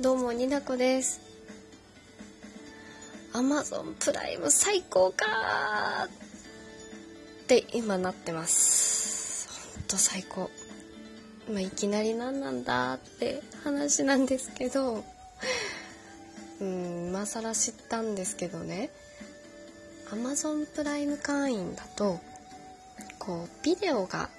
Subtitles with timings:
[0.00, 1.20] どうもになこです。
[3.34, 5.26] アマゾンプライム最高か
[7.42, 9.50] って今なってます。
[9.76, 10.50] ほんと最高。
[11.50, 15.04] まあいきなり何なんだって話なんですけど。
[16.62, 18.88] うん今更知ったんですけどね。
[20.10, 22.20] アマゾンプライム会員だと
[23.18, 24.30] こうビデオが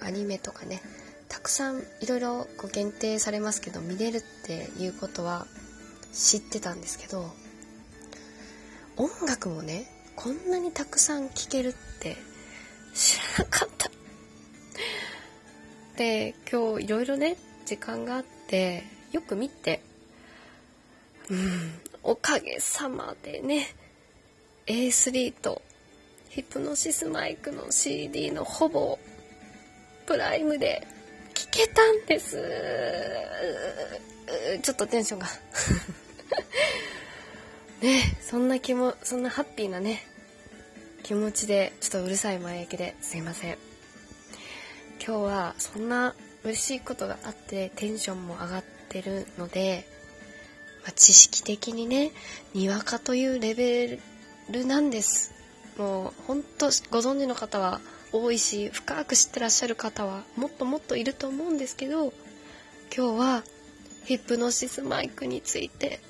[0.00, 0.80] アニメとかね
[1.32, 5.46] たくさんいろいろこう限定されますけど見れるっていうことは
[6.12, 7.24] 知ってたんですけど
[8.98, 12.18] 音楽もねこんなにたくさん聴けるって
[12.94, 13.90] 知らなかった。
[15.96, 19.82] で今日いろいろね時間があってよく見て
[21.30, 23.68] うんおかげさまでね
[24.66, 25.62] A3 と
[26.28, 28.98] ヒプノシスマイクの CD のほぼ
[30.06, 30.86] プライムで
[31.42, 32.40] 聞けたんです。
[34.62, 35.26] ちょっとテンションが。
[37.82, 40.06] ねそんな気もそんなハッピーなね
[41.02, 43.58] 気持ちでちょっとうるさい前焼きですいません。
[45.04, 49.84] 今日はそんな嬉しいことがあってテンションも上がってるので、
[50.84, 52.12] まあ、知識的にね
[52.54, 53.98] にわかというレベ
[54.48, 55.34] ルなんです。
[55.76, 56.70] もう本当ご
[57.00, 57.80] 存知の方は
[58.12, 62.12] 多いし深く知ってらっしゃる方はもっともっといると思うんですけど
[62.94, 63.42] 今日は
[64.04, 66.00] ヒプノシスマイクについて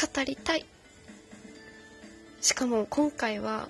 [0.00, 0.64] 語りたい。
[2.40, 3.68] しかも今回は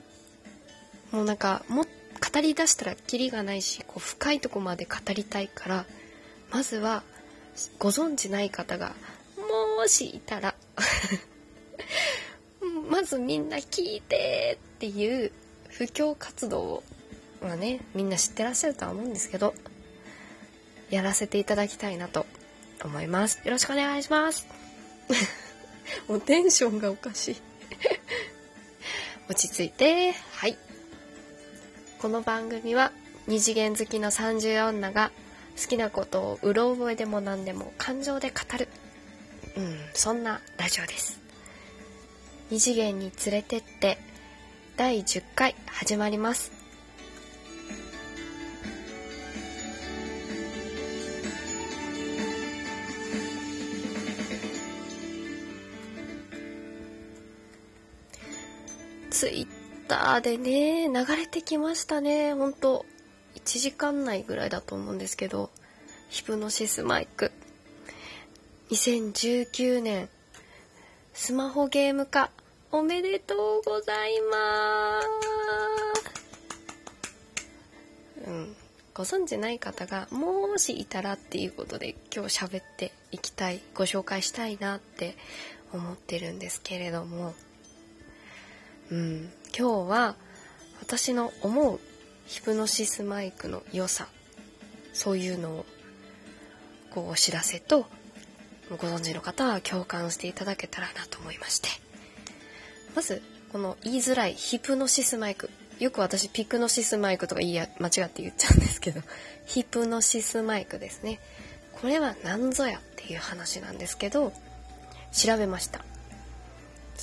[1.11, 5.87] もうなんかも語りだしたらキリがないしこう深いとこまで語りたいから
[6.51, 7.03] まずは
[7.79, 8.95] ご存知ない方が
[9.77, 10.55] もしいたら
[12.91, 15.33] まずみんな聞いてっていう
[15.69, 16.83] 布教活動を
[17.43, 19.55] まあねみんな知ってらっしゃるとは思うんですけど
[20.91, 22.27] やらせていただきたいなと
[22.85, 23.41] 思います。
[23.45, 24.47] よろしくお願いします。
[26.09, 27.37] もうテンションがおかしい。
[29.29, 30.13] 落ち着いて。
[30.13, 30.57] はい。
[31.99, 32.93] この番組は
[33.27, 35.11] 二次元好きの30女が
[35.61, 38.69] 好きなことをうろ覚えでも何でも感情で語る。
[39.57, 41.21] うんそんなラジオです。
[42.51, 43.99] 二次元に連れてって
[44.77, 46.58] 第10回始まります。
[59.19, 59.47] ツイッ
[59.89, 62.35] ターでね、流れてきましたね。
[62.35, 62.87] ほんと、
[63.35, 65.51] 1時間内ぐらいだと思うんですけど、
[66.09, 67.33] ヒプノシスマイク。
[68.71, 70.09] 2019年、
[71.15, 72.31] スマホゲーム化、
[72.71, 75.03] おめでとうございま
[78.15, 78.25] す。
[78.25, 78.57] うん。
[78.95, 85.17] ご存知ない方がもしいたらっていうことで今日喋っていきたい、ご紹介したいなって
[85.73, 87.35] 思ってるんですけれども、
[88.91, 90.15] うん、今日は
[90.81, 91.81] 私の思う
[92.27, 94.09] ヒプノシスマイクの良さ
[94.93, 95.67] そういうのを
[96.91, 97.87] こうお知らせと
[98.71, 101.69] ご存知の方は共感していただけたらなと思いまして。
[102.95, 103.23] まず
[103.53, 105.51] この言いづらいヒプノシスマイク。
[105.79, 109.01] よく私ピクノシスマイクとか言いや間違って言っちゃうんですけど
[109.47, 111.21] ヒプノシスマイクですね。
[111.73, 114.33] これは何ぞやっていう話なんですけど
[115.13, 115.85] 調べました。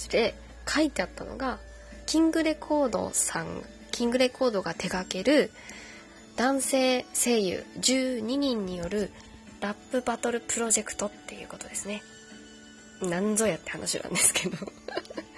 [0.09, 0.35] で
[0.67, 1.59] 書いてあったのが
[2.05, 5.51] キングレコードさんキングレコードが手掛ける
[6.35, 9.11] 男性声優12人による
[9.61, 12.03] ラップバトルプロジェクトっていうことですね。
[13.01, 14.57] なんぞやって話なんですけど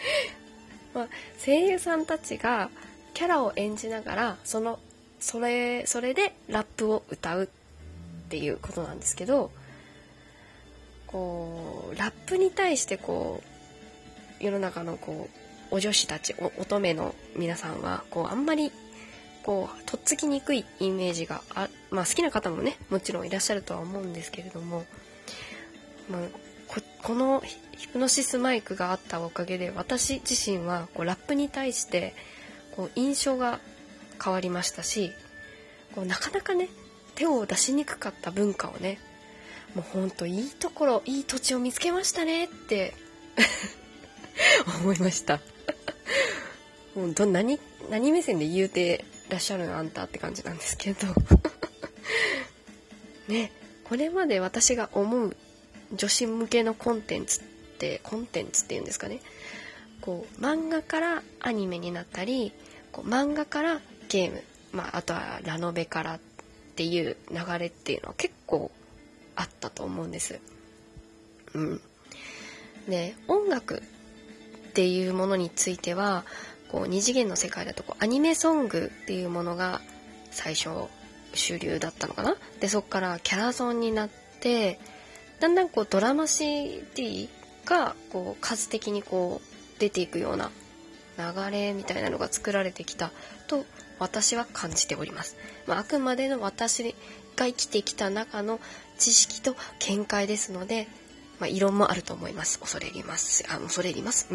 [0.94, 1.08] まあ、
[1.44, 2.70] 声優さんたちが
[3.14, 4.80] キャラを演じながらその
[5.20, 7.48] それそれでラップを歌うっ
[8.30, 9.52] ていうことなんですけど
[11.08, 13.42] こうラップに対してこ
[14.40, 18.72] う世の中のこうお女子たち乙女の皆さんはこうあんまり
[19.44, 24.86] こうとっつきにくいイメージがあまあ好きな方もねもちろんいらっしゃるとは思うんですけれども、
[26.10, 26.22] まあ、
[26.68, 27.42] ここの
[27.78, 32.14] ヒプノシスマイクがあったおかげで私自身はこうラップに対して
[32.76, 33.60] こう印象が
[34.22, 35.14] 変わりましたし
[35.96, 36.68] こうなかなかね
[37.16, 39.00] 手を出しにくかった文化をね
[39.76, 42.94] もうほんといいところいい土地を見つけましたねって
[44.82, 45.40] 思いました。
[46.96, 47.60] もうど何
[47.90, 51.08] 何目線で言うてらっしゃるのあんたって感じなんですけど。
[53.28, 53.52] ね
[53.84, 55.36] これまで私が思う
[55.94, 57.44] 女子向けのコンテンツっ
[57.78, 59.22] てコンテンツっていうんですかね。
[60.02, 62.52] こう漫画からアニメになったり
[62.92, 66.20] こう漫画からゲーム、まあ、あとはラノベからっ
[66.76, 68.72] ていう流れっていうのは結構
[69.36, 70.40] あったと思うんです。
[71.54, 71.82] うん、
[72.88, 73.82] で音楽
[74.78, 76.24] っていうものについては
[76.70, 79.82] こう二次元の世界だとこうアニメソングっていうものが
[80.30, 80.70] 最初
[81.34, 82.36] 主流だったのかな？
[82.60, 84.10] でそこからキャラソンになっ
[84.40, 84.80] て
[85.40, 87.28] だんだんこうドラマ CD
[87.66, 90.52] がこう数的にこう出ていくような
[91.18, 93.10] 流れみたいなのが作られてきた
[93.48, 93.66] と
[93.98, 95.38] 私は感じております。
[95.66, 96.84] まあ、あくまでの私
[97.36, 98.60] が生きてきた中の
[99.00, 100.88] 知識と見解ですので、
[101.40, 102.60] まあ、異論もあると思います。
[102.60, 103.46] 恐れ入ります。
[103.50, 104.28] あ、恐れ入ります？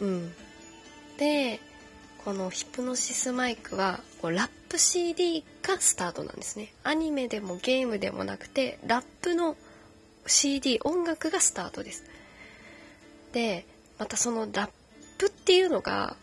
[0.00, 0.34] うん。
[1.18, 1.60] で、
[2.24, 6.72] このヒプノシスマイクはこうラップ CD がスタートなんですね。
[6.84, 9.56] アニメでもゲームでもなくて、ラップの
[10.26, 12.04] CD、音楽がスタートです。
[13.32, 13.66] で、
[13.98, 14.70] またそのラッ
[15.18, 16.16] プっていうのが、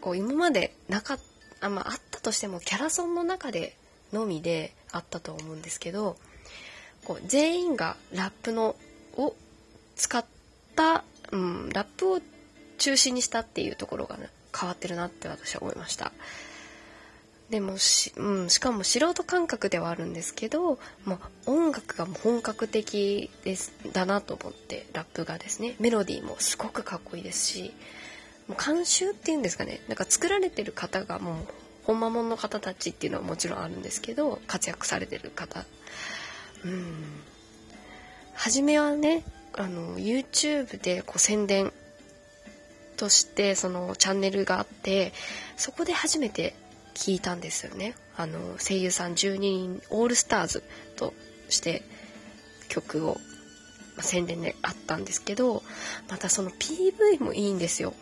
[0.00, 1.30] こう今までなかった
[1.60, 3.76] あ、ま、あったとしてもキャラソンの中で
[4.12, 6.16] のみであったと思うんですけど
[7.04, 8.76] こう全員がラップの
[9.16, 9.34] を
[9.96, 10.24] 使っ
[10.76, 12.20] た、うん、ラップを
[12.78, 16.12] 中心にしたっていうところが、ね、変わってるなって私は思いました。
[17.50, 27.74] でもし,、うん、しかも素人感覚ではあるんですけど、まあ、音楽が本格的ですだなと思ってラップがですねメロディーもすごくかっこいいですし
[28.46, 31.34] もう監修っていうんですかねなんか作られてる方がもう
[31.84, 35.64] 本間もんの方たちっていうのはもちろんあるんですけど活躍されてる方
[36.64, 36.94] うん。
[38.34, 39.22] 初めはね
[39.52, 41.72] あの YouTube でこう宣伝
[42.96, 45.12] としてそのチャンネルがあって
[45.56, 46.54] そこで初めて
[46.94, 47.94] 聞いたんですよね。
[48.16, 50.62] あの声優さん12人オールスターズ
[50.96, 51.14] と
[51.48, 51.82] して
[52.68, 53.14] 曲を、
[53.96, 55.62] まあ、宣伝であったんですけど
[56.10, 57.94] またその PV もいいんですよ。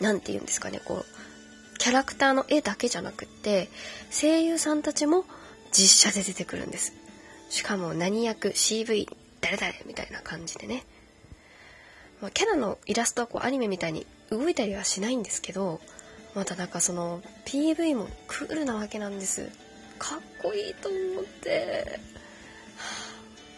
[0.00, 3.68] 何て言うんですかねこうキャラクターの絵だけじゃなくって
[4.10, 5.24] 声優さんたちも
[5.72, 6.92] 実写で出てくるんです。
[7.48, 9.08] しかも何役 CV
[9.40, 10.82] 誰々みたいな感じでね、
[12.20, 15.80] まあ、キャラのイラストはこうアニメみたいに動いたりはしないんですけど
[16.34, 19.50] またなんかその PV もクールなわけなんです。
[19.98, 21.98] かっこいいと思って、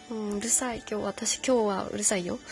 [0.09, 0.77] うん、うるさい。
[0.89, 2.39] 今日私今日はうるさいよ。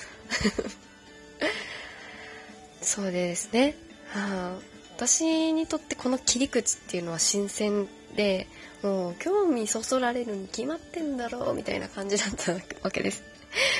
[2.81, 3.75] そうですね、
[4.09, 7.87] はあ私にとってこの切り口っていうのは新鮮
[8.17, 8.47] で
[8.81, 12.53] もう興味そそられるに決まってんだろうみたいな感じだった
[12.83, 13.23] わけです。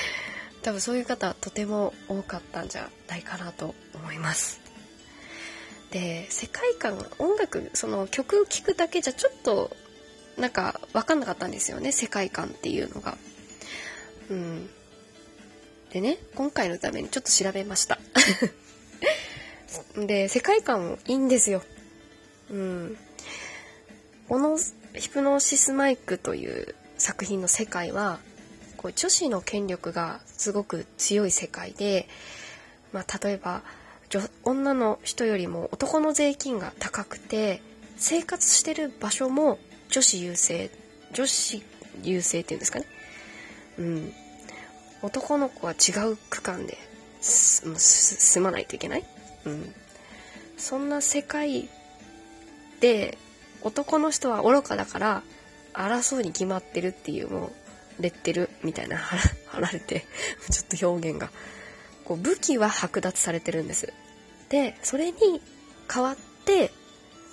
[0.62, 4.60] 多分そういう方とても多かったんじゃないかなと思います。
[5.90, 9.76] で世界観音楽その曲を聴くだけじゃちょっと
[10.36, 13.18] なんか分かんなかったんですよね世界観っていうのが。
[14.30, 14.70] うん。
[15.90, 17.98] でね今回のためにちょっと調べました。
[19.96, 21.62] で、世界観いいんですよ。
[22.50, 22.98] うん。
[24.28, 24.58] この
[24.94, 28.18] ヒプノシスマイクという作品の世界は、
[28.76, 32.08] こう女子の権力がすごく強い世界で、
[32.92, 33.62] まあ、例えば
[34.44, 37.60] 女の人よりも男の税金が高くて
[37.96, 39.58] 生活してる場所も
[39.90, 40.70] 女子優勢
[41.12, 41.62] 女子
[42.02, 42.86] 優勢っていうんですかね。
[43.78, 44.12] うん。
[45.02, 46.76] 男の子は違う区間で
[47.20, 49.04] 住まないといけない。
[49.44, 49.74] うん、
[50.56, 51.68] そんな世界
[52.80, 53.18] で
[53.62, 55.22] 男の人は愚かだから
[55.72, 57.52] 争うに決まってるっていうも
[57.98, 60.06] うレッテルみたいな貼られて
[60.50, 61.30] ちょっと表現が。
[62.08, 63.92] こう武器は剥奪されてるんです。
[64.48, 65.42] でそれに
[65.86, 66.72] 代わって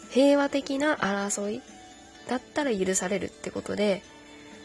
[0.10, 1.62] 平和的な争い
[2.28, 4.04] だったら許されるってことで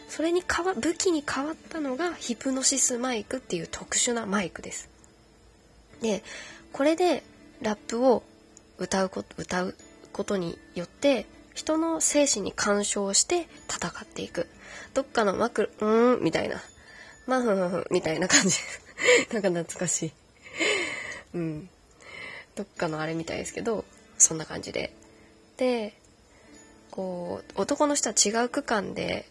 [0.09, 4.89] それに変わ武器に変わったのがヒプノシスマイクっていう特殊なマイクです。
[6.01, 6.23] で
[6.73, 7.23] これで
[7.61, 8.23] ラップを
[8.77, 9.75] 歌うこと歌う
[10.11, 14.47] ことによって人の精神に干渉して戦っていく。
[14.93, 16.61] どっかのマクうーんみたいな。
[17.27, 18.57] まあふんふんふんみたいな感じ。
[19.31, 20.11] なんか懐かしい。
[21.35, 21.69] うん。
[22.55, 23.85] どっかのあれみたいですけど
[24.17, 24.93] そんな感じで。
[25.57, 25.93] で
[26.89, 29.25] こう男の人は違う区間で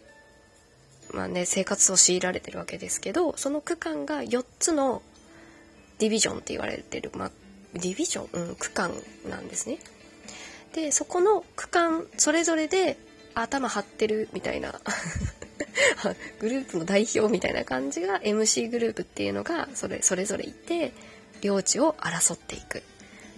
[1.11, 5.01] まあね生活を強いられてるわけですけどその区間が4つの
[5.99, 7.31] ディビジョンって言われてる、まあ、
[7.73, 8.91] ディビジョン、うん、区間
[9.29, 9.77] なんですね。
[10.73, 12.97] でそこの区間それぞれで
[13.33, 14.79] 頭張ってるみたいな。
[16.39, 20.91] グループの代表みたいな感じが MC グループっていうのがそれそれぞれいて
[21.41, 22.83] 領地を争っていく。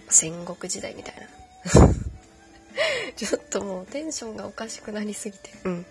[0.08, 1.24] 戦国時代みたいな。
[3.16, 5.50] ちょっともうテンションがおかしくなりすぎて。
[5.64, 5.86] うん。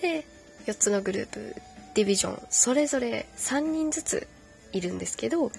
[0.00, 0.26] で
[0.66, 1.54] 4つのグループ
[1.94, 2.42] ディビジョン。
[2.50, 4.26] それぞれ3人ずつ
[4.72, 5.50] いるんですけど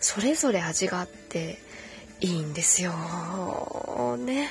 [0.00, 1.58] それぞれ味があって
[2.24, 4.48] いいんですよね。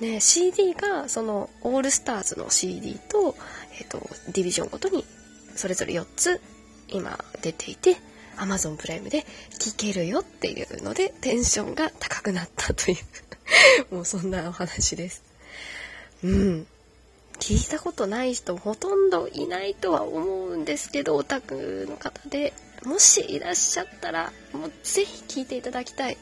[0.00, 3.34] ね CD がそのオールスターズの CD と,、
[3.80, 3.98] えーと、
[4.30, 5.06] ディビジョンごとに
[5.56, 6.42] それぞれ4つ
[6.88, 7.96] 今出ていて
[8.36, 9.24] Amazon プライムで
[9.58, 12.96] 聞けるよっていうのでテンションが高くなったとい
[13.90, 15.22] う もうそんなお話です。
[16.22, 16.66] うん。
[17.40, 22.52] 聞いたことない人ほとんどいないとは思うんですけど、オタクの方で、
[22.84, 26.18] もしいらっしゃったら、もうぜひ聞いていただきたい。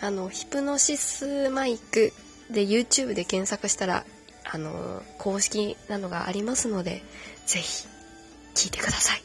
[0.00, 2.12] あの、ヒプノシスマイク
[2.50, 4.04] で YouTube で検索したら、
[4.44, 7.02] あの、公式なのがありますので、
[7.44, 7.86] ぜひ
[8.54, 9.22] 聞いてください。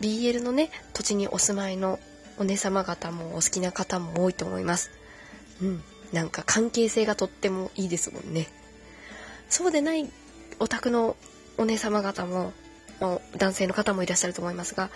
[0.00, 1.98] BL のね、土地にお住まいの
[2.38, 4.90] お姉様方もお好きな方も多いと思います。
[5.60, 5.82] うん。
[6.12, 8.48] なんか関係性がとってもいいですもんね。
[9.50, 10.08] そうでない
[10.58, 11.16] お宅の
[11.58, 12.52] お姉様方も、
[13.36, 14.90] 男性の方もいらっしゃると思いますが、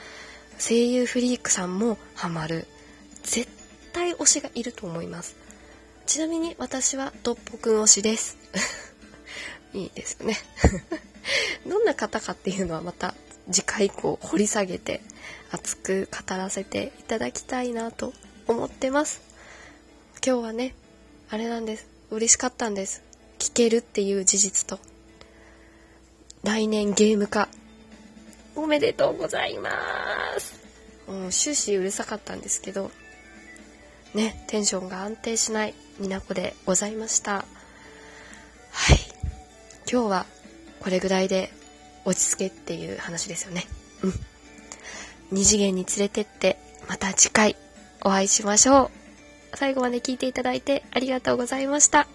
[0.59, 2.67] 声優フリークさんもハマる。
[3.23, 3.49] 絶
[3.93, 5.37] 対推しがいると思います。
[6.07, 8.37] ちなみに私はトッポくん推しです。
[9.75, 10.39] いいですよね。
[11.67, 13.15] どんな方かっていうのはまた
[13.51, 15.01] 次回以降掘り下げて
[15.51, 18.13] 熱く語らせていただきたいなと
[18.47, 19.23] 思ってます。
[20.25, 20.75] 今日はね、
[21.31, 21.87] あれなんです。
[22.11, 23.04] 嬉しかったんです。
[23.45, 24.79] 聞けるっていう事実と。
[26.45, 27.51] 来年ゲーム化。
[28.57, 29.71] おめでとうございま
[30.41, 30.65] す。
[31.07, 32.91] もう終始うるさかったんですけど、
[34.15, 37.33] ね、テンションが安定しないみなこでございました。
[37.33, 37.45] は
[38.95, 38.99] い。
[39.93, 40.27] 今日は
[40.81, 41.53] これぐらいで
[42.07, 43.67] 落ち着けっていう話ですよね。
[44.03, 44.15] うん。
[45.33, 46.57] 二次元に連れてって、
[46.89, 47.57] また次回
[48.03, 48.91] お会いしましょ
[49.53, 49.57] う。
[49.59, 52.09] 最後まで聞いていただいてありがとうございました。